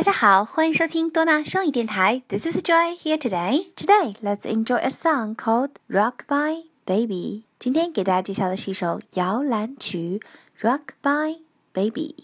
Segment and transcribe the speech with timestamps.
[0.00, 2.22] 大家好，欢迎收听多纳双语电台。
[2.26, 3.66] This is Joy here today.
[3.76, 10.22] Today, let's enjoy a song called "Rock by Baby." 今天给大家介绍的是一首摇篮曲
[10.66, 11.40] 《Rock by
[11.74, 12.16] Baby》。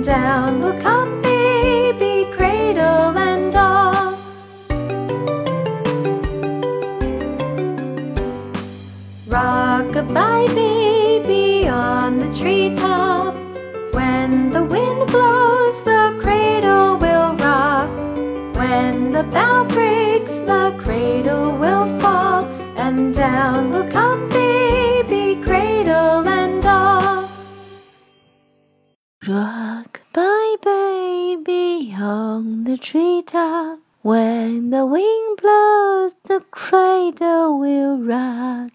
[0.00, 4.14] Down will come baby, cradle and all.
[9.28, 13.34] Rockabye baby on the treetop.
[13.92, 17.90] When the wind blows, the cradle will rock.
[18.56, 22.44] When the bough breaks, the cradle will fall,
[22.76, 24.31] and down will come
[31.41, 33.79] baby on the treetop.
[34.03, 38.71] When the wind blows, the cradle will rock.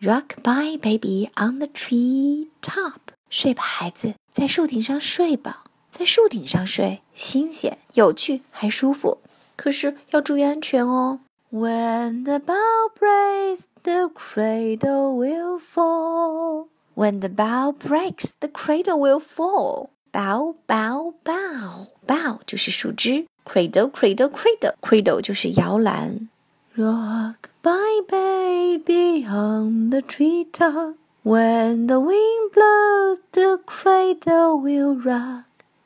[0.00, 3.12] Rockabye baby on the tree top.
[3.28, 9.18] 睡吧，孩子，在树顶上睡吧，在树顶上睡，新鲜、有趣还舒服。
[9.56, 11.20] 可是要注意安全哦。
[11.52, 16.68] When the bough breaks, the cradle will fall.
[16.94, 19.90] When the bough breaks, the cradle will fall.
[20.12, 20.95] Bough, bough,
[21.27, 26.29] Bow, bow 就是树枝，cradle, cradle, cradle, cradle 就是摇篮。
[26.77, 30.95] Rock by baby on the treetop.
[31.23, 35.43] When the wind blows, the cradle will rock.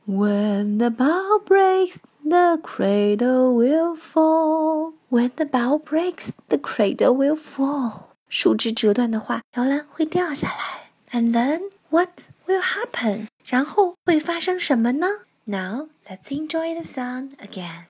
[0.08, 4.94] When the bough breaks, the cradle will fall.
[5.10, 8.10] When the bough breaks, the cradle will fall.
[8.30, 10.92] 树枝折断的话，摇篮会掉下来。
[11.20, 12.10] And then what
[12.46, 13.26] will happen?
[13.44, 15.08] 然后会发生什么呢
[15.48, 17.88] ？Now let's enjoy the song again.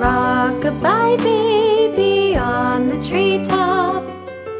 [0.00, 4.02] Rockabye baby on the treetop.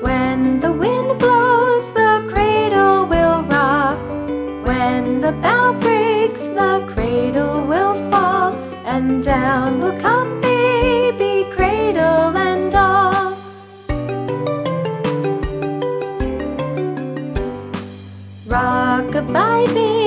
[0.03, 3.99] When the wind blows, the cradle will rock.
[4.67, 8.53] When the bough breaks, the cradle will fall,
[8.85, 9.92] and down will
[18.93, 20.02] Rockabye baby